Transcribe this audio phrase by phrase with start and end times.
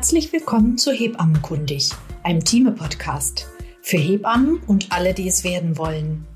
[0.00, 1.90] Herzlich willkommen zu Hebammenkundig,
[2.22, 3.46] einem Team-Podcast
[3.82, 6.26] für Hebammen und alle, die es werden wollen.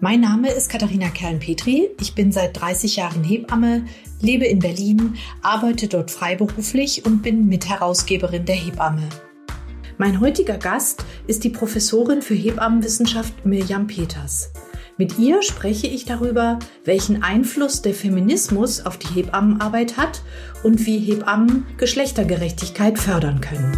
[0.00, 1.90] Mein Name ist Katharina Kern-Petri.
[2.00, 3.84] Ich bin seit 30 Jahren Hebamme,
[4.20, 9.08] lebe in Berlin, arbeite dort freiberuflich und bin Mitherausgeberin der Hebamme.
[9.96, 14.50] Mein heutiger Gast ist die Professorin für Hebammenwissenschaft Mirjam Peters.
[14.96, 20.22] Mit ihr spreche ich darüber, welchen Einfluss der Feminismus auf die Hebammenarbeit hat
[20.62, 23.72] und wie Hebammen Geschlechtergerechtigkeit fördern können.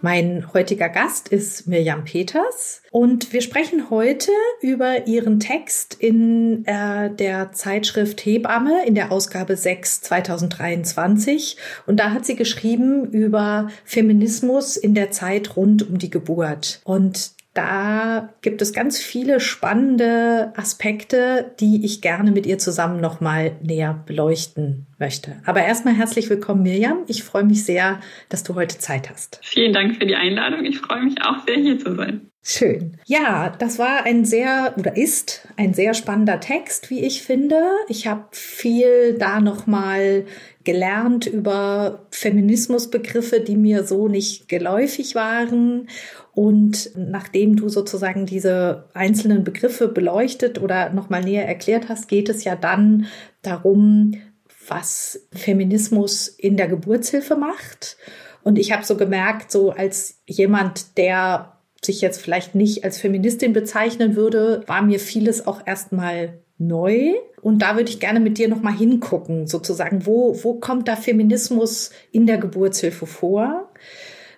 [0.00, 7.14] Mein heutiger Gast ist Mirjam Peters und wir sprechen heute über ihren Text in äh,
[7.14, 11.56] der Zeitschrift Hebamme in der Ausgabe 6 2023
[11.86, 17.34] und da hat sie geschrieben über Feminismus in der Zeit rund um die Geburt und
[17.54, 24.02] da gibt es ganz viele spannende Aspekte, die ich gerne mit ihr zusammen nochmal näher
[24.06, 25.36] beleuchten möchte.
[25.44, 27.04] Aber erstmal herzlich willkommen, Mirjam.
[27.08, 28.00] Ich freue mich sehr,
[28.30, 29.38] dass du heute Zeit hast.
[29.42, 30.64] Vielen Dank für die Einladung.
[30.64, 32.32] Ich freue mich auch sehr, hier zu sein.
[32.44, 32.96] Schön.
[33.06, 37.62] Ja, das war ein sehr oder ist ein sehr spannender Text, wie ich finde.
[37.88, 40.24] Ich habe viel da nochmal
[40.64, 45.88] gelernt über Feminismusbegriffe, die mir so nicht geläufig waren
[46.34, 52.44] und nachdem du sozusagen diese einzelnen Begriffe beleuchtet oder nochmal näher erklärt hast, geht es
[52.44, 53.06] ja dann
[53.42, 54.14] darum,
[54.66, 57.98] was Feminismus in der Geburtshilfe macht.
[58.42, 63.52] Und ich habe so gemerkt, so als jemand, der sich jetzt vielleicht nicht als Feministin
[63.52, 67.12] bezeichnen würde, war mir vieles auch erstmal neu.
[67.40, 71.90] Und da würde ich gerne mit dir nochmal hingucken, sozusagen, wo, wo kommt da Feminismus
[72.12, 73.72] in der Geburtshilfe vor?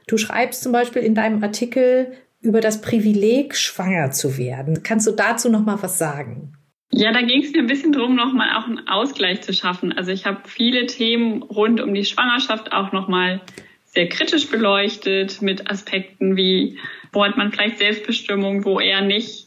[0.06, 4.82] Du schreibst zum Beispiel in deinem Artikel über das Privileg, schwanger zu werden.
[4.82, 6.52] Kannst du dazu noch mal was sagen?
[6.90, 9.92] Ja, da ging es mir ein bisschen drum, noch mal auch einen Ausgleich zu schaffen.
[9.92, 13.40] Also ich habe viele Themen rund um die Schwangerschaft auch noch mal
[13.86, 16.78] sehr kritisch beleuchtet mit Aspekten wie,
[17.12, 19.43] wo hat man vielleicht Selbstbestimmung, wo eher nicht,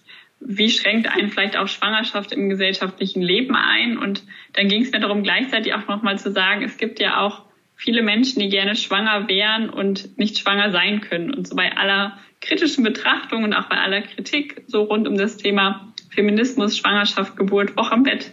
[0.50, 3.98] wie schränkt einen vielleicht auch Schwangerschaft im gesellschaftlichen Leben ein.
[3.98, 7.20] Und dann ging es mir darum, gleichzeitig auch noch mal zu sagen, es gibt ja
[7.20, 7.44] auch
[7.76, 11.34] viele Menschen, die gerne schwanger wären und nicht schwanger sein können.
[11.34, 15.36] Und so bei aller kritischen Betrachtung und auch bei aller Kritik so rund um das
[15.36, 18.32] Thema Feminismus, Schwangerschaft, Geburt, Wochenbett,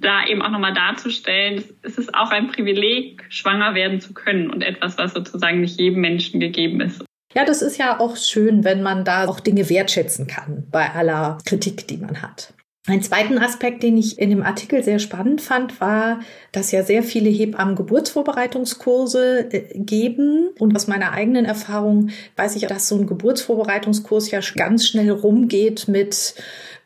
[0.00, 4.62] da eben auch nochmal darzustellen, es ist auch ein Privileg, schwanger werden zu können und
[4.62, 7.04] etwas, was sozusagen nicht jedem Menschen gegeben ist.
[7.34, 11.38] Ja, das ist ja auch schön, wenn man da auch Dinge wertschätzen kann bei aller
[11.44, 12.54] Kritik, die man hat.
[12.86, 16.20] Ein zweiten Aspekt, den ich in dem Artikel sehr spannend fand, war,
[16.52, 20.50] dass ja sehr viele Hebammen Geburtsvorbereitungskurse äh, geben.
[20.58, 25.88] Und aus meiner eigenen Erfahrung weiß ich, dass so ein Geburtsvorbereitungskurs ja ganz schnell rumgeht
[25.88, 26.34] mit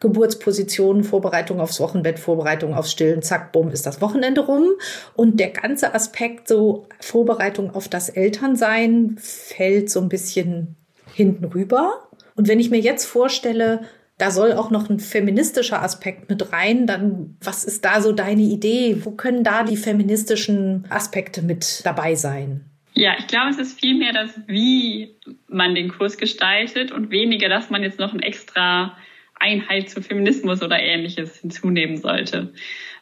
[0.01, 4.67] Geburtspositionen, Vorbereitung aufs Wochenbett, Vorbereitung aufs Stillen, zack, bumm, ist das Wochenende rum.
[5.15, 10.77] Und der ganze Aspekt so Vorbereitung auf das Elternsein fällt so ein bisschen
[11.15, 12.09] hinten rüber.
[12.37, 13.81] Und wenn ich mir jetzt vorstelle,
[14.19, 16.87] da soll auch noch ein feministischer Aspekt mit rein.
[16.87, 18.99] Dann, was ist da so deine Idee?
[19.05, 22.65] Wo können da die feministischen Aspekte mit dabei sein?
[22.95, 25.15] Ja, ich glaube, es ist vielmehr das, wie
[25.47, 28.97] man den Kurs gestaltet und weniger, dass man jetzt noch ein extra
[29.41, 32.53] Einheit zu Feminismus oder ähnliches hinzunehmen sollte.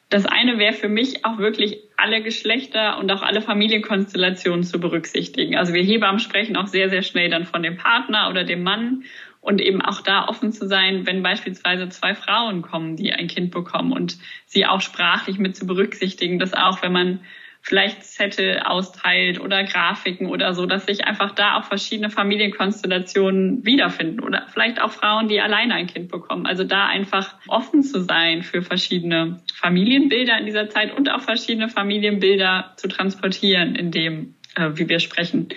[0.09, 5.57] Das eine wäre für mich auch wirklich alle Geschlechter und auch alle Familienkonstellationen zu berücksichtigen.
[5.57, 9.03] Also wir Hebammen sprechen auch sehr, sehr schnell dann von dem Partner oder dem Mann
[9.41, 13.51] und eben auch da offen zu sein, wenn beispielsweise zwei Frauen kommen, die ein Kind
[13.51, 17.21] bekommen und sie auch sprachlich mit zu berücksichtigen, dass auch wenn man
[17.66, 24.21] vielleicht Zettel austeilt oder Grafiken oder so, dass sich einfach da auch verschiedene Familienkonstellationen wiederfinden
[24.21, 26.47] oder vielleicht auch Frauen, die alleine ein Kind bekommen.
[26.47, 31.69] Also da einfach offen zu sein für verschiedene Familienbilder in dieser Zeit und auch verschiedene
[31.69, 35.48] Familienbilder zu transportieren in dem, äh, wie wir sprechen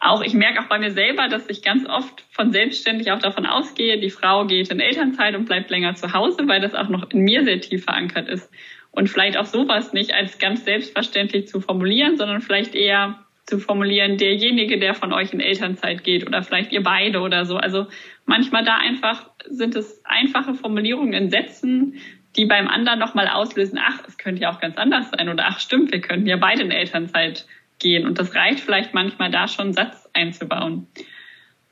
[0.00, 3.46] auch, ich merke auch bei mir selber, dass ich ganz oft von selbstständig auch davon
[3.46, 7.10] ausgehe, die Frau geht in Elternzeit und bleibt länger zu Hause, weil das auch noch
[7.10, 8.48] in mir sehr tief verankert ist.
[8.90, 13.18] Und vielleicht auch sowas nicht als ganz selbstverständlich zu formulieren, sondern vielleicht eher
[13.48, 17.56] zu formulieren, derjenige, der von euch in Elternzeit geht oder vielleicht ihr beide oder so.
[17.56, 17.86] Also
[18.26, 21.94] manchmal da einfach sind es einfache Formulierungen in Sätzen,
[22.36, 25.60] die beim anderen nochmal auslösen, ach, es könnte ja auch ganz anders sein oder ach,
[25.60, 27.46] stimmt, wir könnten ja beide in Elternzeit
[27.78, 28.06] gehen.
[28.06, 30.86] Und das reicht vielleicht manchmal da schon einen Satz einzubauen.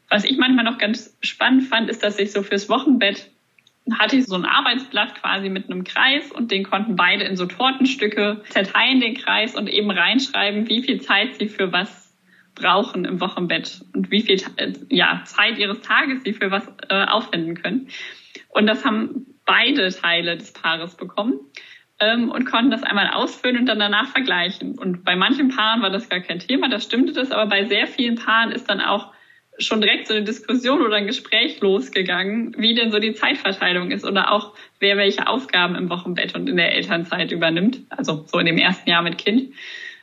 [0.08, 3.30] Was ich manchmal noch ganz spannend fand, ist, dass ich so fürs Wochenbett
[3.92, 7.46] hatte ich so ein Arbeitsblatt quasi mit einem Kreis und den konnten beide in so
[7.46, 12.14] Tortenstücke zerteilen, den Kreis und eben reinschreiben, wie viel Zeit sie für was
[12.54, 14.40] brauchen im Wochenbett und wie viel
[14.88, 17.88] ja, Zeit ihres Tages sie für was äh, aufwenden können.
[18.48, 21.38] Und das haben beide Teile des Paares bekommen.
[21.98, 24.78] ähm, und konnten das einmal ausfüllen und dann danach vergleichen.
[24.78, 27.86] Und bei manchen Paaren war das gar kein Thema, das stimmte das, aber bei sehr
[27.86, 29.12] vielen Paaren ist dann auch
[29.58, 34.04] schon direkt so eine Diskussion oder ein Gespräch losgegangen, wie denn so die Zeitverteilung ist
[34.04, 38.46] oder auch wer welche Aufgaben im Wochenbett und in der Elternzeit übernimmt, also so in
[38.46, 39.52] dem ersten Jahr mit Kind.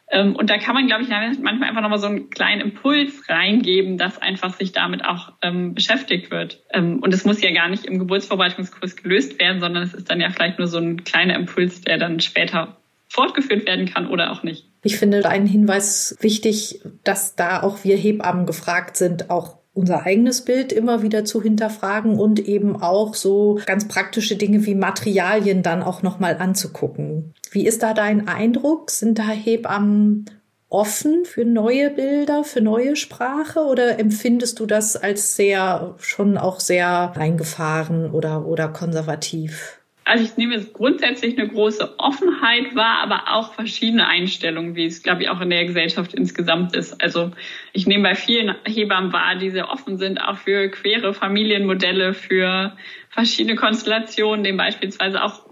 [0.09, 3.97] Ähm, und da kann man, glaube ich, manchmal einfach nochmal so einen kleinen Impuls reingeben,
[3.97, 6.61] dass einfach sich damit auch ähm, beschäftigt wird.
[6.71, 10.21] Ähm, und es muss ja gar nicht im Geburtsvorbereitungskurs gelöst werden, sondern es ist dann
[10.21, 12.77] ja vielleicht nur so ein kleiner Impuls, der dann später
[13.07, 14.65] fortgeführt werden kann oder auch nicht.
[14.83, 20.41] Ich finde einen Hinweis wichtig, dass da auch wir Hebammen gefragt sind, auch unser eigenes
[20.41, 25.81] Bild immer wieder zu hinterfragen und eben auch so ganz praktische Dinge wie Materialien dann
[25.81, 27.33] auch nochmal anzugucken.
[27.50, 28.91] Wie ist da dein Eindruck?
[28.91, 30.25] Sind da Hebammen
[30.69, 36.59] offen für neue Bilder, für neue Sprache oder empfindest du das als sehr, schon auch
[36.59, 39.79] sehr eingefahren oder, oder konservativ?
[40.05, 45.01] Also ich nehme jetzt grundsätzlich eine große Offenheit wahr, aber auch verschiedene Einstellungen, wie es,
[45.01, 47.01] glaube ich, auch in der Gesellschaft insgesamt ist.
[47.01, 47.31] Also
[47.71, 52.75] ich nehme bei vielen Hebammen wahr, die sehr offen sind, auch für queere Familienmodelle, für
[53.09, 55.45] verschiedene Konstellationen, denen beispielsweise auch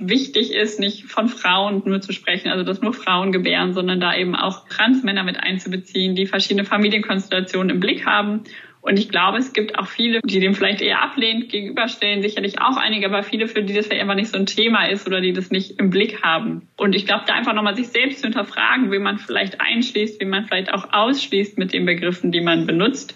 [0.00, 4.16] wichtig ist, nicht von Frauen nur zu sprechen, also dass nur Frauen gebären, sondern da
[4.16, 8.44] eben auch Transmänner mit einzubeziehen, die verschiedene Familienkonstellationen im Blick haben
[8.88, 12.78] und ich glaube, es gibt auch viele, die dem vielleicht eher ablehnend gegenüberstellen, sicherlich auch
[12.78, 15.34] einige, aber viele, für die das vielleicht einfach nicht so ein Thema ist oder die
[15.34, 16.66] das nicht im Blick haben.
[16.78, 20.24] Und ich glaube, da einfach nochmal sich selbst zu hinterfragen, wie man vielleicht einschließt, wie
[20.24, 23.14] man vielleicht auch ausschließt mit den Begriffen, die man benutzt.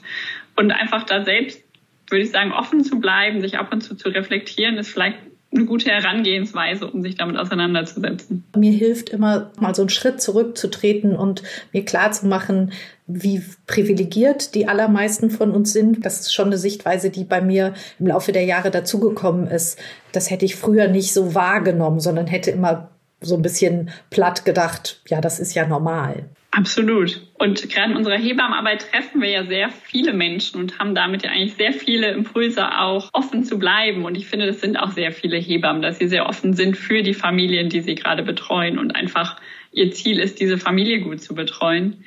[0.56, 1.64] Und einfach da selbst,
[2.10, 5.16] würde ich sagen, offen zu bleiben, sich ab und zu zu reflektieren, ist vielleicht
[5.54, 8.44] eine gute Herangehensweise, um sich damit auseinanderzusetzen.
[8.56, 12.72] Mir hilft immer mal so einen Schritt zurückzutreten und mir klarzumachen,
[13.06, 16.06] wie privilegiert die allermeisten von uns sind.
[16.06, 19.78] Das ist schon eine Sichtweise, die bei mir im Laufe der Jahre dazugekommen ist.
[20.12, 22.90] Das hätte ich früher nicht so wahrgenommen, sondern hätte immer
[23.20, 26.24] so ein bisschen platt gedacht, ja, das ist ja normal.
[26.54, 27.22] Absolut.
[27.38, 31.30] Und gerade in unserer Hebammenarbeit treffen wir ja sehr viele Menschen und haben damit ja
[31.30, 34.04] eigentlich sehr viele Impulse auch offen zu bleiben.
[34.04, 37.02] Und ich finde, das sind auch sehr viele Hebammen, dass sie sehr offen sind für
[37.02, 39.40] die Familien, die sie gerade betreuen und einfach
[39.72, 42.04] ihr Ziel ist, diese Familie gut zu betreuen.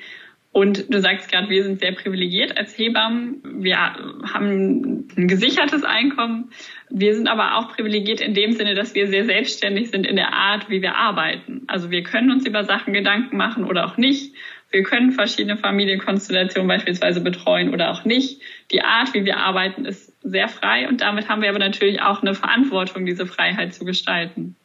[0.56, 3.42] Und du sagst gerade, wir sind sehr privilegiert als Hebammen.
[3.62, 6.50] Wir haben ein gesichertes Einkommen.
[6.90, 10.32] Wir sind aber auch privilegiert in dem Sinne, dass wir sehr selbstständig sind in der
[10.32, 11.64] Art, wie wir arbeiten.
[11.68, 14.34] Also wir können uns über Sachen Gedanken machen oder auch nicht.
[14.72, 18.40] Wir können verschiedene Familienkonstellationen beispielsweise betreuen oder auch nicht.
[18.72, 22.22] Die Art, wie wir arbeiten, ist sehr frei und damit haben wir aber natürlich auch
[22.22, 24.56] eine Verantwortung, diese Freiheit zu gestalten.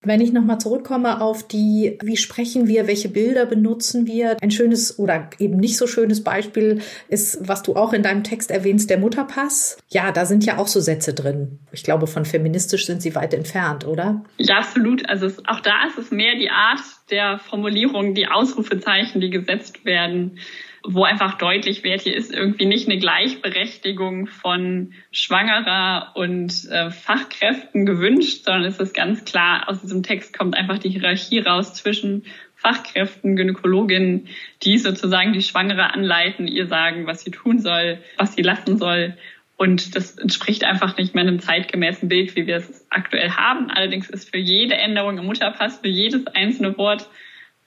[0.00, 4.36] Wenn ich nochmal zurückkomme auf die, wie sprechen wir, welche Bilder benutzen wir?
[4.40, 8.52] Ein schönes oder eben nicht so schönes Beispiel ist, was du auch in deinem Text
[8.52, 9.76] erwähnst, der Mutterpass.
[9.88, 11.58] Ja, da sind ja auch so Sätze drin.
[11.72, 14.24] Ich glaube, von feministisch sind sie weit entfernt, oder?
[14.36, 15.08] Ja, absolut.
[15.08, 16.80] Also es, auch da ist es mehr die Art
[17.10, 20.38] der Formulierung, die Ausrufezeichen, die gesetzt werden
[20.84, 27.86] wo einfach deutlich wird, hier ist irgendwie nicht eine Gleichberechtigung von Schwangerer und äh, Fachkräften
[27.86, 32.24] gewünscht, sondern es ist ganz klar, aus diesem Text kommt einfach die Hierarchie raus zwischen
[32.54, 34.28] Fachkräften, Gynäkologinnen,
[34.62, 39.16] die sozusagen die Schwangere anleiten, ihr sagen, was sie tun soll, was sie lassen soll.
[39.56, 43.70] Und das entspricht einfach nicht mehr einem zeitgemäßen Bild, wie wir es aktuell haben.
[43.70, 47.08] Allerdings ist für jede Änderung im Mutterpass, für jedes einzelne Wort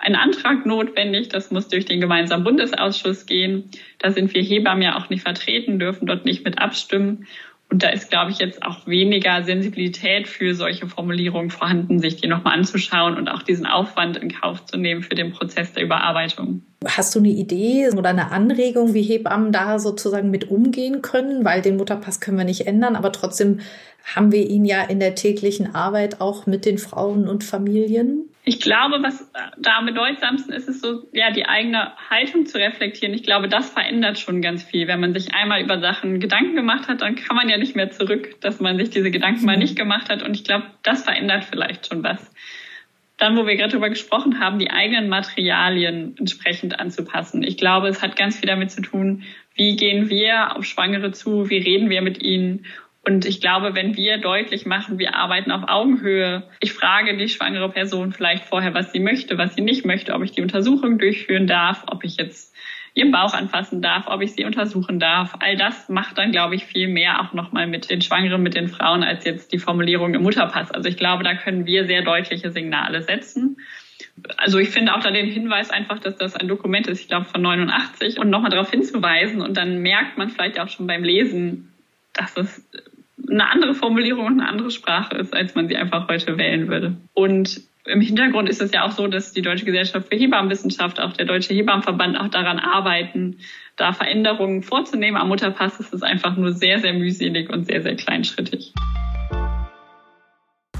[0.01, 1.29] ein Antrag notwendig.
[1.29, 3.69] Das muss durch den gemeinsamen Bundesausschuss gehen.
[3.99, 7.27] Da sind wir Hebammen ja auch nicht vertreten, dürfen dort nicht mit abstimmen.
[7.71, 12.27] Und da ist, glaube ich, jetzt auch weniger Sensibilität für solche Formulierungen vorhanden, sich die
[12.27, 16.63] nochmal anzuschauen und auch diesen Aufwand in Kauf zu nehmen für den Prozess der Überarbeitung.
[16.85, 21.45] Hast du eine Idee oder eine Anregung, wie Hebammen da sozusagen mit umgehen können?
[21.45, 23.61] Weil den Mutterpass können wir nicht ändern, aber trotzdem
[24.03, 28.30] haben wir ihn ja in der täglichen Arbeit auch mit den Frauen und Familien.
[28.43, 33.13] Ich glaube, was da am bedeutsamsten ist, ist so, ja, die eigene Haltung zu reflektieren.
[33.13, 34.87] Ich glaube, das verändert schon ganz viel.
[34.87, 37.91] Wenn man sich einmal über Sachen Gedanken gemacht hat, dann kann man ja nicht mehr
[37.91, 40.23] zurück, dass man sich diese Gedanken mal nicht gemacht hat.
[40.23, 42.33] Und ich glaube, das verändert vielleicht schon was.
[43.17, 47.43] Dann, wo wir gerade darüber gesprochen haben, die eigenen Materialien entsprechend anzupassen.
[47.43, 49.21] Ich glaube, es hat ganz viel damit zu tun,
[49.53, 52.65] wie gehen wir auf Schwangere zu, wie reden wir mit ihnen
[53.03, 57.69] und ich glaube, wenn wir deutlich machen, wir arbeiten auf Augenhöhe, ich frage die schwangere
[57.69, 61.47] Person vielleicht vorher, was sie möchte, was sie nicht möchte, ob ich die Untersuchung durchführen
[61.47, 62.55] darf, ob ich jetzt
[62.93, 65.35] ihren Bauch anfassen darf, ob ich sie untersuchen darf.
[65.39, 68.67] All das macht dann, glaube ich, viel mehr auch nochmal mit den Schwangeren, mit den
[68.67, 70.71] Frauen, als jetzt die Formulierung im Mutterpass.
[70.71, 73.57] Also ich glaube, da können wir sehr deutliche Signale setzen.
[74.37, 77.25] Also ich finde auch da den Hinweis einfach, dass das ein Dokument ist, ich glaube
[77.25, 81.71] von 89 und nochmal darauf hinzuweisen und dann merkt man vielleicht auch schon beim Lesen,
[82.13, 82.67] dass es
[83.29, 86.95] eine andere Formulierung und eine andere Sprache ist, als man sie einfach heute wählen würde.
[87.13, 91.13] Und im Hintergrund ist es ja auch so, dass die Deutsche Gesellschaft für Hebammenwissenschaft, auch
[91.13, 93.37] der Deutsche Hebammenverband auch daran arbeiten,
[93.75, 95.17] da Veränderungen vorzunehmen.
[95.17, 98.73] Am Mutterpass ist es einfach nur sehr, sehr mühselig und sehr, sehr kleinschrittig.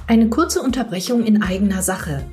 [0.08, 2.26] Eine kurze Unterbrechung in eigener Sache.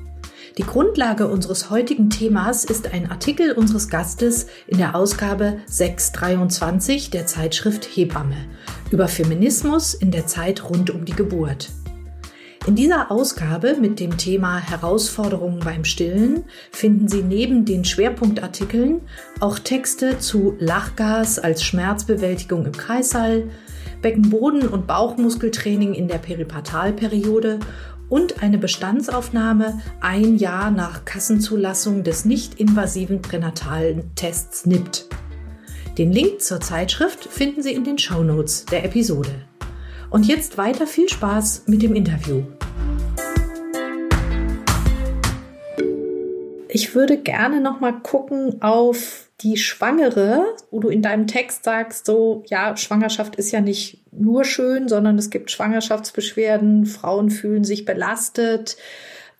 [0.56, 7.26] Die Grundlage unseres heutigen Themas ist ein Artikel unseres Gastes in der Ausgabe 623 der
[7.26, 8.46] Zeitschrift Hebamme
[8.90, 11.70] über Feminismus in der Zeit rund um die Geburt.
[12.66, 19.00] In dieser Ausgabe mit dem Thema Herausforderungen beim Stillen finden Sie neben den Schwerpunktartikeln
[19.40, 23.44] auch Texte zu Lachgas als Schmerzbewältigung im Kreissaal,
[24.02, 27.58] Beckenboden- und Bauchmuskeltraining in der Peripartalperiode
[28.08, 35.06] und eine Bestandsaufnahme ein Jahr nach Kassenzulassung des nicht-invasiven pränatalen Tests NIPT.
[35.98, 39.30] Den Link zur Zeitschrift finden Sie in den Show Notes der Episode.
[40.10, 42.44] Und jetzt weiter viel Spaß mit dem Interview.
[46.68, 52.06] Ich würde gerne noch mal gucken auf die Schwangere, wo du in deinem Text sagst,
[52.06, 57.84] so, ja, Schwangerschaft ist ja nicht nur schön, sondern es gibt Schwangerschaftsbeschwerden, Frauen fühlen sich
[57.84, 58.76] belastet,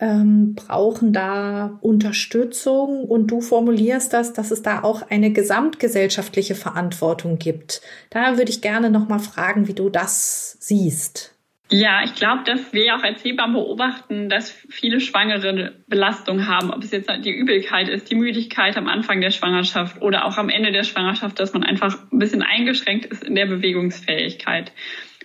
[0.00, 7.38] ähm, brauchen da Unterstützung und du formulierst das, dass es da auch eine gesamtgesellschaftliche Verantwortung
[7.38, 7.80] gibt.
[8.10, 11.34] Da würde ich gerne noch mal fragen, wie du das siehst.
[11.70, 16.82] Ja, ich glaube, dass wir auch als Hebammen beobachten, dass viele Schwangere Belastung haben, ob
[16.82, 20.72] es jetzt die Übelkeit ist, die Müdigkeit am Anfang der Schwangerschaft oder auch am Ende
[20.72, 24.72] der Schwangerschaft, dass man einfach ein bisschen eingeschränkt ist in der Bewegungsfähigkeit.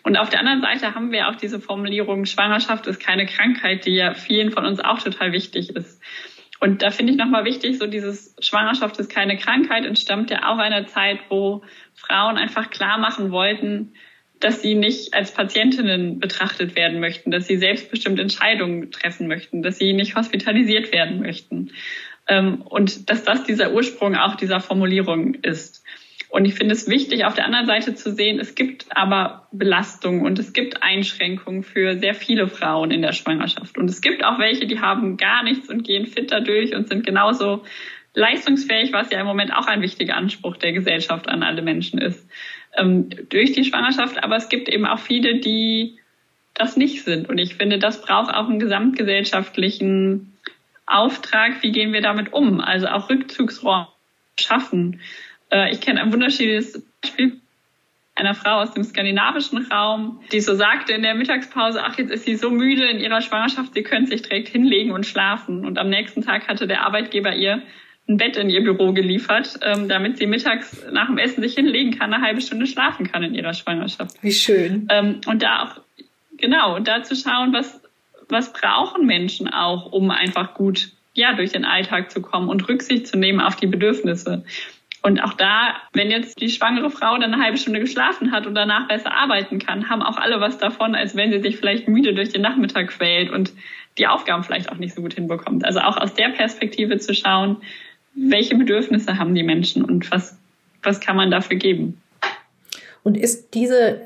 [0.03, 3.95] Und auf der anderen Seite haben wir auch diese Formulierung, Schwangerschaft ist keine Krankheit, die
[3.95, 6.01] ja vielen von uns auch total wichtig ist.
[6.59, 10.57] Und da finde ich nochmal wichtig, so dieses Schwangerschaft ist keine Krankheit entstammt ja auch
[10.57, 13.93] einer Zeit, wo Frauen einfach klar machen wollten,
[14.43, 19.77] dass sie nicht als Patientinnen betrachtet werden möchten, dass sie selbstbestimmt Entscheidungen treffen möchten, dass
[19.77, 21.71] sie nicht hospitalisiert werden möchten.
[22.27, 25.83] Ähm, und dass das dieser Ursprung auch dieser Formulierung ist.
[26.29, 30.25] Und ich finde es wichtig, auf der anderen Seite zu sehen, es gibt aber Belastungen
[30.25, 33.77] und es gibt Einschränkungen für sehr viele Frauen in der Schwangerschaft.
[33.77, 37.05] Und es gibt auch welche, die haben gar nichts und gehen fit dadurch und sind
[37.05, 37.63] genauso
[38.15, 42.27] leistungsfähig, was ja im Moment auch ein wichtiger Anspruch der Gesellschaft an alle Menschen ist
[42.75, 44.24] ähm, durch die Schwangerschaft.
[44.24, 45.98] Aber es gibt eben auch viele, die
[46.53, 47.30] das nicht sind.
[47.30, 50.34] Und ich finde, das braucht auch einen gesamtgesellschaftlichen
[50.86, 51.62] Auftrag.
[51.63, 52.60] Wie gehen wir damit um?
[52.60, 53.88] Also auch Rückzugsraum
[54.39, 55.01] schaffen.
[55.51, 57.39] Äh, ich kenne ein wunderschönes Beispiel
[58.15, 62.25] einer Frau aus dem skandinavischen Raum, die so sagte in der Mittagspause, ach, jetzt ist
[62.25, 65.65] sie so müde in ihrer Schwangerschaft, sie könnte sich direkt hinlegen und schlafen.
[65.65, 67.63] Und am nächsten Tag hatte der Arbeitgeber ihr
[68.07, 71.98] ein Bett in ihr Büro geliefert, ähm, damit sie mittags nach dem Essen sich hinlegen
[71.98, 74.22] kann, eine halbe Stunde schlafen kann in ihrer Schwangerschaft.
[74.22, 74.88] Wie schön.
[74.91, 75.81] Ähm, und da auch,
[76.38, 77.81] genau, und da zu schauen, was,
[78.27, 83.07] was brauchen Menschen auch, um einfach gut, ja, durch den Alltag zu kommen und Rücksicht
[83.07, 84.43] zu nehmen auf die Bedürfnisse.
[85.01, 88.55] Und auch da, wenn jetzt die schwangere Frau dann eine halbe Stunde geschlafen hat und
[88.55, 92.13] danach besser arbeiten kann, haben auch alle was davon, als wenn sie sich vielleicht müde
[92.13, 93.51] durch den Nachmittag quält und
[93.98, 95.65] die Aufgaben vielleicht auch nicht so gut hinbekommt.
[95.65, 97.57] Also auch aus der Perspektive zu schauen,
[98.15, 100.38] welche Bedürfnisse haben die Menschen und was,
[100.82, 102.01] was kann man dafür geben?
[103.03, 104.01] Und ist diese,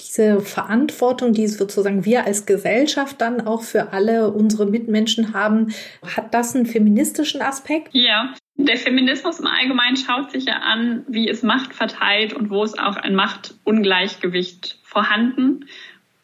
[0.00, 5.72] diese Verantwortung, die sozusagen wir als Gesellschaft dann auch für alle unsere Mitmenschen haben,
[6.16, 7.90] hat das einen feministischen Aspekt?
[7.92, 12.64] Ja, der Feminismus im Allgemeinen schaut sich ja an, wie ist Macht verteilt und wo
[12.64, 15.66] ist auch ein Machtungleichgewicht vorhanden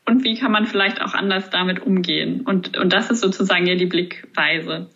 [0.06, 2.42] und wie kann man vielleicht auch anders damit umgehen.
[2.42, 4.88] Und, und das ist sozusagen ja die Blickweise.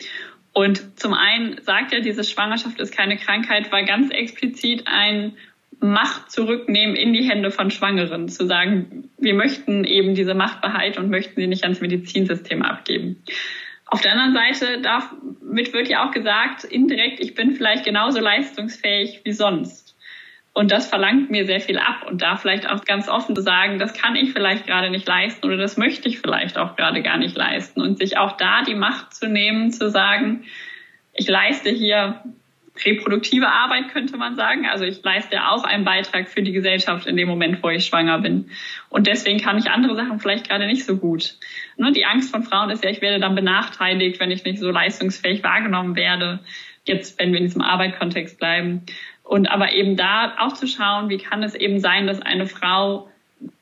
[0.54, 5.36] Und zum einen sagt ja, diese Schwangerschaft ist keine Krankheit, weil ganz explizit ein
[5.80, 11.00] Macht zurücknehmen in die Hände von Schwangeren, zu sagen, wir möchten eben diese Macht behalten
[11.00, 13.22] und möchten sie nicht ans Medizinsystem abgeben.
[13.86, 19.22] Auf der anderen Seite damit wird ja auch gesagt, indirekt, ich bin vielleicht genauso leistungsfähig
[19.24, 19.93] wie sonst.
[20.54, 22.06] Und das verlangt mir sehr viel ab.
[22.08, 25.44] Und da vielleicht auch ganz offen zu sagen, das kann ich vielleicht gerade nicht leisten
[25.44, 27.80] oder das möchte ich vielleicht auch gerade gar nicht leisten.
[27.80, 30.44] Und sich auch da die Macht zu nehmen, zu sagen,
[31.12, 32.22] ich leiste hier
[32.84, 34.66] reproduktive Arbeit, könnte man sagen.
[34.66, 38.18] Also ich leiste auch einen Beitrag für die Gesellschaft in dem Moment, wo ich schwanger
[38.20, 38.50] bin.
[38.88, 41.34] Und deswegen kann ich andere Sachen vielleicht gerade nicht so gut.
[41.76, 44.70] Ne, die Angst von Frauen ist ja, ich werde dann benachteiligt, wenn ich nicht so
[44.70, 46.40] leistungsfähig wahrgenommen werde.
[46.84, 48.82] Jetzt, wenn wir in diesem Arbeitskontext bleiben.
[49.24, 53.08] Und aber eben da auch zu schauen, wie kann es eben sein, dass eine Frau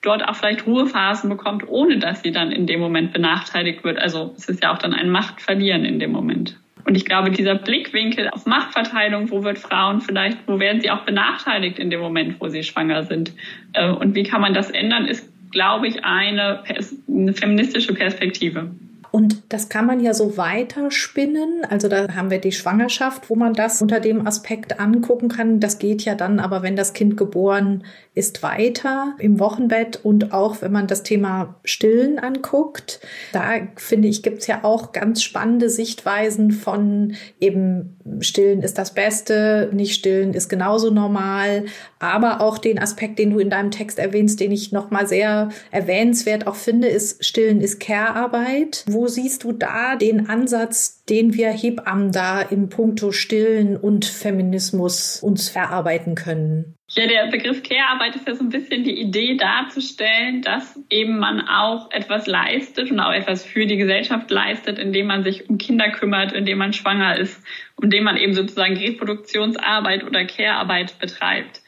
[0.03, 3.99] dort auch vielleicht Ruhephasen bekommt, ohne dass sie dann in dem Moment benachteiligt wird.
[3.99, 6.59] Also es ist ja auch dann ein Machtverlieren in dem Moment.
[6.85, 11.03] Und ich glaube, dieser Blickwinkel auf Machtverteilung, wo wird Frauen vielleicht, wo werden sie auch
[11.03, 13.33] benachteiligt in dem Moment, wo sie schwanger sind?
[13.73, 16.65] Äh, und wie kann man das ändern, ist glaube ich, eine,
[17.09, 18.71] eine feministische Perspektive.
[19.13, 21.67] Und das kann man ja so weiterspinnen.
[21.69, 25.61] Also da haben wir die Schwangerschaft, wo man das unter dem Aspekt angucken kann.
[25.61, 30.63] Das geht ja dann aber, wenn das Kind geboren ist, weiter im Wochenbett und auch
[30.63, 33.01] wenn man das Thema Stillen anguckt.
[33.33, 39.71] Da finde ich, gibt's ja auch ganz spannende Sichtweisen von eben Stillen ist das Beste,
[39.73, 41.67] nicht Stillen ist genauso normal,
[41.99, 46.47] aber auch den Aspekt, den du in deinem Text erwähnst, den ich nochmal sehr erwähnenswert
[46.47, 52.13] auch finde, ist Stillen ist Care-Arbeit, wo siehst du da den Ansatz, den wir Hebammen
[52.13, 56.77] da im Punkto Stillen und Feminismus uns verarbeiten können?
[56.95, 61.41] Ja, der Begriff Care-Arbeit ist ja so ein bisschen die Idee darzustellen, dass eben man
[61.41, 65.89] auch etwas leistet und auch etwas für die Gesellschaft leistet, indem man sich um Kinder
[65.89, 67.43] kümmert, indem man schwanger ist,
[67.81, 71.63] indem man eben sozusagen Reproduktionsarbeit oder Care-Arbeit betreibt.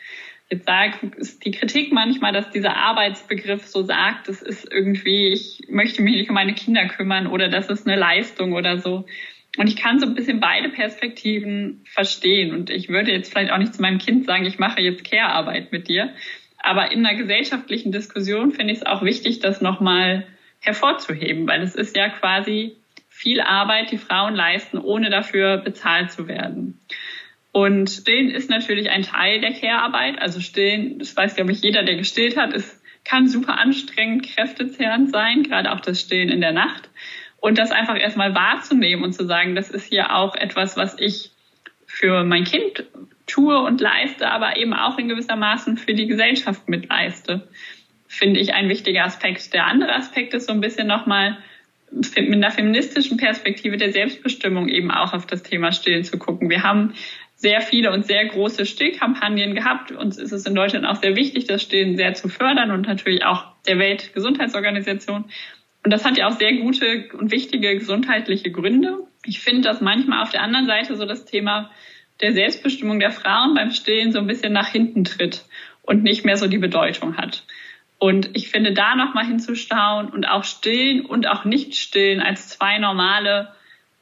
[0.51, 5.63] Jetzt sagt, ist die Kritik manchmal, dass dieser Arbeitsbegriff so sagt, das ist irgendwie, ich
[5.71, 9.07] möchte mich nicht um meine Kinder kümmern oder das ist eine Leistung oder so.
[9.57, 12.53] Und ich kann so ein bisschen beide Perspektiven verstehen.
[12.53, 15.71] Und ich würde jetzt vielleicht auch nicht zu meinem Kind sagen, ich mache jetzt Care-Arbeit
[15.71, 16.13] mit dir.
[16.59, 20.27] Aber in einer gesellschaftlichen Diskussion finde ich es auch wichtig, das nochmal
[20.61, 22.77] hervorzuheben, weil es ist ja quasi
[23.09, 26.81] viel Arbeit, die Frauen leisten, ohne dafür bezahlt zu werden.
[27.53, 30.21] Und Stillen ist natürlich ein Teil der Care-Arbeit.
[30.21, 35.11] Also Stillen, das weiß, glaube ich, jeder, der gestillt hat, es kann super anstrengend, kräftezehrend
[35.11, 36.89] sein, gerade auch das Stillen in der Nacht.
[37.45, 41.31] Und das einfach erstmal wahrzunehmen und zu sagen, das ist hier auch etwas, was ich
[41.85, 42.85] für mein Kind
[43.27, 47.47] tue und leiste, aber eben auch in gewisser Maßen für die Gesellschaft mitleiste,
[48.09, 49.53] finde ich ein wichtiger Aspekt.
[49.53, 51.37] Der andere Aspekt ist so ein bisschen nochmal
[51.91, 56.49] mit einer feministischen Perspektive der Selbstbestimmung eben auch auf das Thema Stillen zu gucken.
[56.49, 56.95] Wir haben
[57.37, 59.93] sehr viele und sehr große Stillkampagnen gehabt.
[59.93, 63.23] Uns ist es in Deutschland auch sehr wichtig, das Stillen sehr zu fördern und natürlich
[63.27, 65.27] auch der Weltgesundheitsorganisation.
[65.85, 69.07] Und das hat ja auch sehr gute und wichtige gesundheitliche Gründe.
[69.25, 71.71] Ich finde, dass manchmal auf der anderen Seite so das Thema
[72.21, 75.45] der Selbstbestimmung der Frauen beim Stillen so ein bisschen nach hinten tritt
[75.83, 77.45] und nicht mehr so die Bedeutung hat.
[77.99, 83.55] Und ich finde, da nochmal hinzuschauen und auch Stillen und auch Nicht-Stillen als zwei normale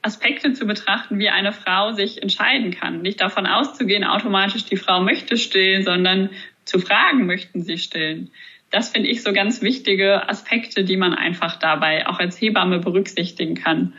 [0.02, 3.02] Aspekte zu betrachten, wie eine Frau sich entscheiden kann.
[3.02, 6.30] Nicht davon auszugehen, automatisch die Frau möchte stillen, sondern
[6.64, 8.30] zu fragen, möchten sie stillen.
[8.72, 13.54] Das finde ich so ganz wichtige Aspekte, die man einfach dabei auch als Hebamme berücksichtigen
[13.54, 13.92] kann.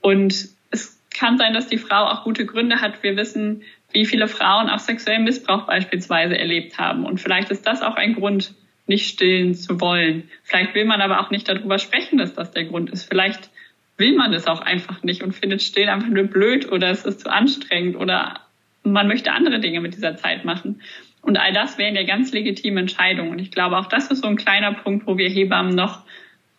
[0.00, 3.02] Und es kann sein, dass die Frau auch gute Gründe hat.
[3.02, 7.04] Wir wissen, wie viele Frauen auch sexuellen Missbrauch beispielsweise erlebt haben.
[7.04, 8.54] Und vielleicht ist das auch ein Grund,
[8.86, 10.28] nicht stillen zu wollen.
[10.42, 13.04] Vielleicht will man aber auch nicht darüber sprechen, dass das der Grund ist.
[13.04, 13.50] Vielleicht
[13.96, 17.20] will man es auch einfach nicht und findet Stillen einfach nur blöd oder es ist
[17.20, 18.40] zu anstrengend oder
[18.82, 20.80] man möchte andere Dinge mit dieser Zeit machen.
[21.24, 23.30] Und all das wären ja ganz legitime Entscheidungen.
[23.30, 26.04] Und ich glaube, auch das ist so ein kleiner Punkt, wo wir Hebammen noch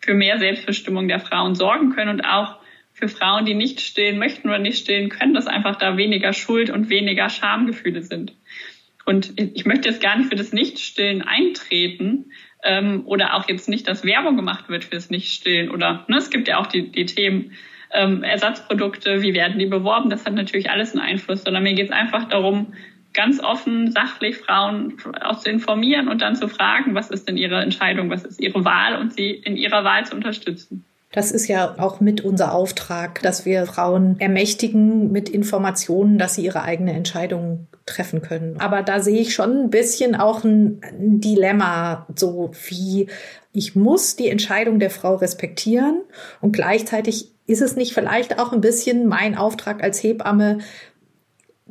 [0.00, 2.56] für mehr Selbstbestimmung der Frauen sorgen können und auch
[2.92, 6.70] für Frauen, die nicht stillen möchten oder nicht stillen können, dass einfach da weniger Schuld
[6.70, 8.32] und weniger Schamgefühle sind.
[9.04, 12.32] Und ich möchte jetzt gar nicht für das Nichtstillen eintreten,
[12.66, 16.48] ähm, oder auch jetzt nicht, dass Werbung gemacht wird fürs Nichtstillen oder ne, es gibt
[16.48, 17.52] ja auch die, die Themen
[17.92, 21.86] ähm, Ersatzprodukte, wie werden die beworben, das hat natürlich alles einen Einfluss, sondern mir geht
[21.86, 22.74] es einfach darum,
[23.16, 27.60] ganz offen, sachlich Frauen auch zu informieren und dann zu fragen, was ist denn ihre
[27.60, 30.84] Entscheidung, was ist ihre Wahl und sie in ihrer Wahl zu unterstützen.
[31.12, 36.44] Das ist ja auch mit unser Auftrag, dass wir Frauen ermächtigen mit Informationen, dass sie
[36.44, 38.56] ihre eigene Entscheidung treffen können.
[38.60, 43.06] Aber da sehe ich schon ein bisschen auch ein Dilemma, so wie
[43.52, 46.02] ich muss die Entscheidung der Frau respektieren
[46.42, 50.58] und gleichzeitig ist es nicht vielleicht auch ein bisschen mein Auftrag als Hebamme,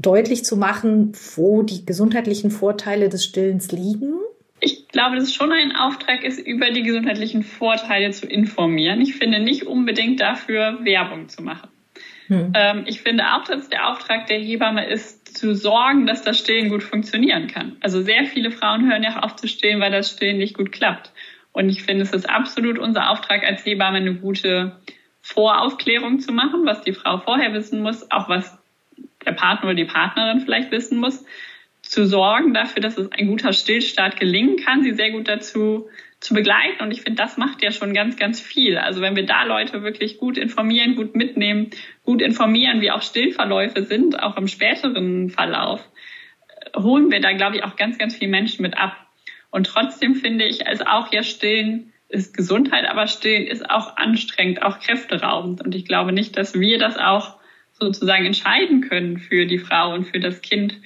[0.05, 4.13] deutlich zu machen, wo die gesundheitlichen Vorteile des Stillens liegen?
[4.59, 9.01] Ich glaube, dass es schon ein Auftrag ist, über die gesundheitlichen Vorteile zu informieren.
[9.01, 11.69] Ich finde nicht unbedingt dafür Werbung zu machen.
[12.27, 12.53] Hm.
[12.55, 16.69] Ähm, ich finde auch, dass der Auftrag der Hebamme ist, zu sorgen, dass das Stillen
[16.69, 17.75] gut funktionieren kann.
[17.81, 21.11] Also sehr viele Frauen hören ja auf zu stillen, weil das Stillen nicht gut klappt.
[21.51, 24.77] Und ich finde, es ist absolut unser Auftrag als Hebamme, eine gute
[25.21, 28.57] Voraufklärung zu machen, was die Frau vorher wissen muss, auch was
[29.25, 31.25] der Partner oder die Partnerin vielleicht wissen muss,
[31.81, 35.87] zu sorgen dafür, dass es ein guter Stillstart gelingen kann, sie sehr gut dazu
[36.19, 36.81] zu begleiten.
[36.81, 38.77] Und ich finde, das macht ja schon ganz, ganz viel.
[38.77, 41.69] Also wenn wir da Leute wirklich gut informieren, gut mitnehmen,
[42.03, 45.87] gut informieren, wie auch Stillverläufe sind, auch im späteren Verlauf,
[46.75, 48.95] holen wir da, glaube ich, auch ganz, ganz viele Menschen mit ab.
[49.51, 54.61] Und trotzdem finde ich, als auch ja Stillen ist Gesundheit, aber Stillen ist auch anstrengend,
[54.63, 55.61] auch kräfteraubend.
[55.61, 57.34] Und ich glaube nicht, dass wir das auch
[57.79, 60.79] sozusagen entscheiden können für die Frau und für das Kind,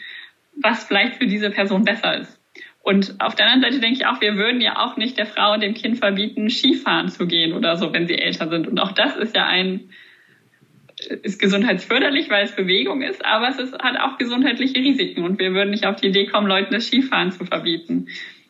[0.62, 2.40] was vielleicht für diese Person besser ist.
[2.82, 5.54] Und auf der anderen Seite denke ich auch, wir würden ja auch nicht der Frau
[5.54, 8.68] und dem Kind verbieten, Skifahren zu gehen oder so, wenn sie älter sind.
[8.68, 9.90] Und auch das ist ja ein,
[11.22, 15.24] ist gesundheitsförderlich, weil es Bewegung ist, aber es ist, hat auch gesundheitliche Risiken.
[15.24, 18.08] Und wir würden nicht auf die Idee kommen, Leuten das Skifahren zu verbieten.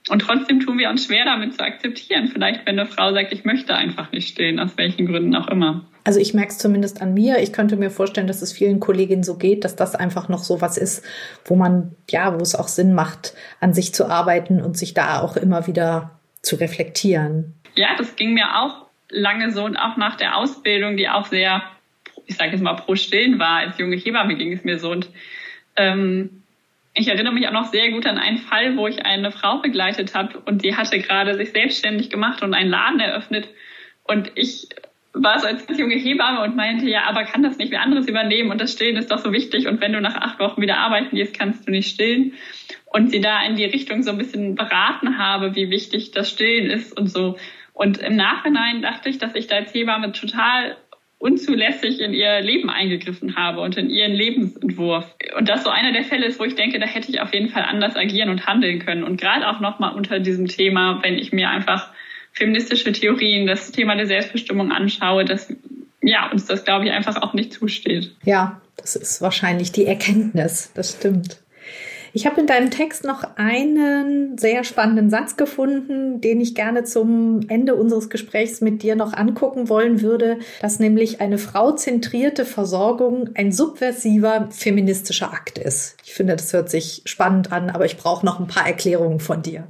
[0.10, 2.28] Und trotzdem tun wir uns schwer damit zu akzeptieren.
[2.28, 5.86] Vielleicht, wenn eine Frau sagt, ich möchte einfach nicht stillen, aus welchen Gründen auch immer.
[6.04, 7.38] Also ich merke es zumindest an mir.
[7.40, 10.62] Ich könnte mir vorstellen, dass es vielen Kolleginnen so geht, dass das einfach noch so
[10.62, 11.06] was ist,
[11.46, 15.22] wo man, ja, wo es auch Sinn macht, an sich zu arbeiten und sich da
[15.22, 17.54] auch immer wieder zu reflektieren.
[17.76, 21.62] Ja, das ging mir auch lange so und auch nach der Ausbildung, die auch sehr,
[22.26, 23.58] ich sage jetzt mal, pro Stillen war.
[23.60, 25.10] Als junge Hebamme ging es mir so und
[25.76, 26.39] ähm,
[26.94, 30.16] ich erinnere mich auch noch sehr gut an einen Fall, wo ich eine Frau begleitet
[30.16, 33.48] habe und die hatte gerade sich selbstständig gemacht und einen Laden eröffnet.
[34.04, 34.68] Und ich
[35.14, 38.52] war so als junge Hebamme und meinte, ja, aber kann das nicht wer anderes übernehmen
[38.52, 41.16] und das Stillen ist doch so wichtig und wenn du nach acht Wochen wieder arbeiten
[41.16, 42.34] gehst, kannst du nicht stillen.
[42.86, 46.72] Und sie da in die Richtung so ein bisschen beraten habe, wie wichtig das Stillen
[46.72, 47.38] ist und so.
[47.74, 50.76] Und im Nachhinein dachte ich, dass ich da als Hebamme total
[51.20, 55.06] unzulässig in ihr Leben eingegriffen habe und in ihren Lebensentwurf.
[55.38, 57.50] Und das so einer der Fälle ist, wo ich denke, da hätte ich auf jeden
[57.50, 59.04] Fall anders agieren und handeln können.
[59.04, 61.90] Und gerade auch nochmal unter diesem Thema, wenn ich mir einfach
[62.32, 65.54] feministische Theorien, das Thema der Selbstbestimmung anschaue, dass
[66.02, 68.16] ja, uns das, glaube ich, einfach auch nicht zusteht.
[68.24, 70.72] Ja, das ist wahrscheinlich die Erkenntnis.
[70.74, 71.40] Das stimmt.
[72.14, 77.42] Ich habe in deinem Text noch einen sehr spannenden Satz gefunden, den ich gerne zum
[77.48, 83.52] Ende unseres Gesprächs mit dir noch angucken wollen würde, dass nämlich eine frauzentrierte Versorgung ein
[83.52, 85.98] subversiver feministischer Akt ist.
[86.04, 89.42] Ich finde, das hört sich spannend an, aber ich brauche noch ein paar Erklärungen von
[89.42, 89.68] dir.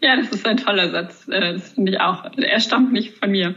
[0.00, 1.26] Ja, das ist ein toller Satz.
[1.28, 2.24] Äh, das finde ich auch.
[2.36, 3.54] Er stammt nicht von mir.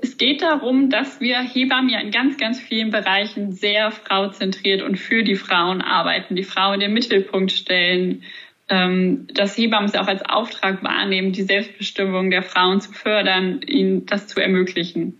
[0.00, 4.96] Es geht darum, dass wir Hebammen ja in ganz, ganz vielen Bereichen sehr frauzentriert und
[4.96, 8.22] für die Frauen arbeiten, die Frau in den Mittelpunkt stellen,
[8.68, 14.06] ähm, dass Hebammen es auch als Auftrag wahrnehmen, die Selbstbestimmung der Frauen zu fördern, ihnen
[14.06, 15.18] das zu ermöglichen.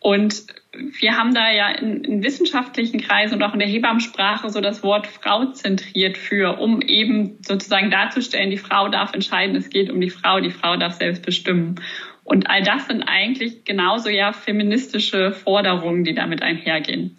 [0.00, 4.60] Und wir haben da ja in, in, wissenschaftlichen Kreisen und auch in der Hebammensprache so
[4.60, 9.90] das Wort Frau zentriert für, um eben sozusagen darzustellen, die Frau darf entscheiden, es geht
[9.90, 11.76] um die Frau, die Frau darf selbst bestimmen.
[12.30, 17.16] Und all das sind eigentlich genauso ja feministische Forderungen, die damit einhergehen.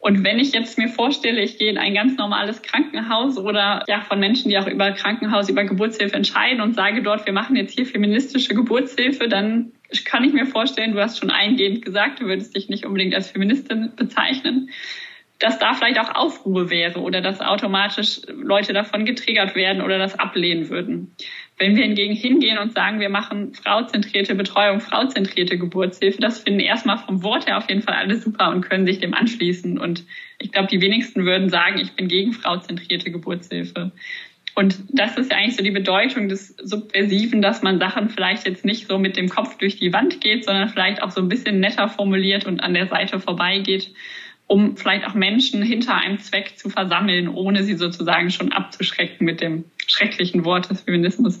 [0.00, 4.00] Und wenn ich jetzt mir vorstelle, ich gehe in ein ganz normales Krankenhaus oder ja
[4.00, 7.72] von Menschen, die auch über Krankenhaus, über Geburtshilfe entscheiden und sage dort, wir machen jetzt
[7.76, 12.56] hier feministische Geburtshilfe, dann kann ich mir vorstellen, du hast schon eingehend gesagt, du würdest
[12.56, 14.70] dich nicht unbedingt als Feministin bezeichnen,
[15.38, 20.18] dass da vielleicht auch Aufruhr wäre oder dass automatisch Leute davon getriggert werden oder das
[20.18, 21.14] ablehnen würden.
[21.58, 26.98] Wenn wir hingegen hingehen und sagen, wir machen frauzentrierte Betreuung, frauzentrierte Geburtshilfe, das finden erstmal
[26.98, 29.78] vom Wort her auf jeden Fall alle super und können sich dem anschließen.
[29.78, 30.04] Und
[30.38, 33.90] ich glaube, die wenigsten würden sagen, ich bin gegen frauzentrierte Geburtshilfe.
[34.54, 38.64] Und das ist ja eigentlich so die Bedeutung des Subversiven, dass man Sachen vielleicht jetzt
[38.64, 41.60] nicht so mit dem Kopf durch die Wand geht, sondern vielleicht auch so ein bisschen
[41.60, 43.92] netter formuliert und an der Seite vorbeigeht,
[44.48, 49.40] um vielleicht auch Menschen hinter einem Zweck zu versammeln, ohne sie sozusagen schon abzuschrecken mit
[49.40, 51.38] dem schrecklichen Wort des Feminismus.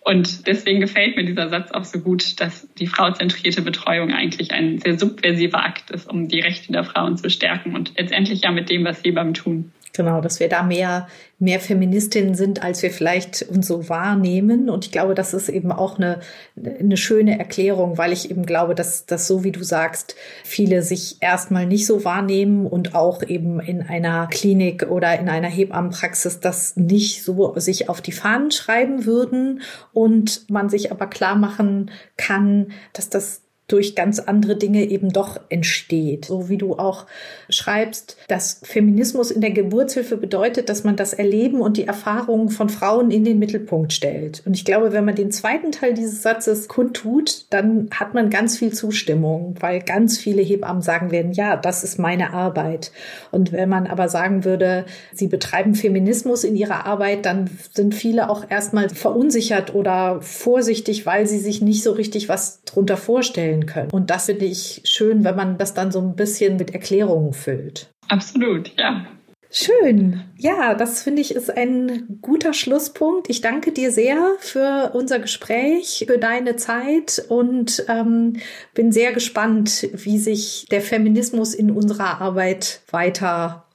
[0.00, 4.78] Und deswegen gefällt mir dieser Satz auch so gut, dass die frauzentrierte Betreuung eigentlich ein
[4.78, 8.68] sehr subversiver Akt ist, um die Rechte der Frauen zu stärken und letztendlich ja mit
[8.68, 9.70] dem, was Hebammen tun.
[9.94, 11.06] Genau, dass wir da mehr,
[11.38, 14.70] mehr Feministinnen sind, als wir vielleicht uns so wahrnehmen.
[14.70, 16.20] Und ich glaube, das ist eben auch eine,
[16.56, 21.18] eine schöne Erklärung, weil ich eben glaube, dass, dass so wie du sagst, viele sich
[21.20, 26.74] erstmal nicht so wahrnehmen und auch eben in einer Klinik oder in einer Hebammenpraxis das
[26.76, 29.60] nicht so sich auf die Fahnen schreiben würden
[29.92, 35.40] und man sich aber klar machen kann, dass das durch ganz andere Dinge eben doch
[35.48, 36.26] entsteht.
[36.26, 37.06] So wie du auch
[37.48, 42.68] schreibst, dass Feminismus in der Geburtshilfe bedeutet, dass man das Erleben und die Erfahrungen von
[42.68, 44.42] Frauen in den Mittelpunkt stellt.
[44.44, 48.58] Und ich glaube, wenn man den zweiten Teil dieses Satzes kundtut, dann hat man ganz
[48.58, 52.92] viel Zustimmung, weil ganz viele Hebammen sagen werden, ja, das ist meine Arbeit.
[53.30, 58.28] Und wenn man aber sagen würde, sie betreiben Feminismus in ihrer Arbeit, dann sind viele
[58.28, 63.66] auch erstmal verunsichert oder vorsichtig, weil sie sich nicht so richtig was drunter vorstellen entwickeln
[63.66, 63.90] können.
[63.90, 67.90] Und das finde ich schön, wenn man das dann so ein bisschen mit Erklärungen füllt.
[68.08, 69.06] Absolut, ja.
[69.54, 70.22] Schön.
[70.38, 73.28] Ja, das finde ich ist ein guter Schlusspunkt.
[73.28, 78.38] Ich danke dir sehr für unser Gespräch, für deine Zeit und ähm,
[78.72, 83.66] bin sehr gespannt, wie sich der Feminismus in unserer Arbeit weiter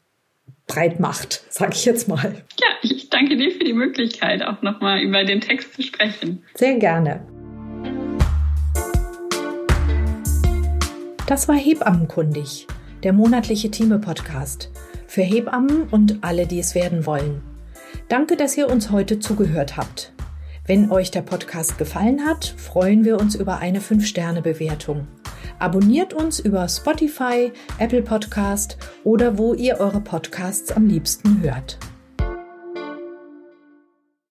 [0.65, 2.43] breit macht, sage ich jetzt mal.
[2.59, 6.43] Ja, ich danke dir für die Möglichkeit, auch nochmal über den Text zu sprechen.
[6.55, 7.36] Sehr gerne.
[11.27, 12.67] Das war Hebammenkundig,
[13.03, 14.71] der monatliche Thieme-Podcast
[15.07, 17.41] für Hebammen und alle, die es werden wollen.
[18.07, 20.13] Danke, dass ihr uns heute zugehört habt.
[20.65, 25.05] Wenn euch der Podcast gefallen hat, freuen wir uns über eine 5-Sterne-Bewertung.
[25.59, 31.77] Abonniert uns über Spotify, Apple Podcast oder wo ihr eure Podcasts am liebsten hört.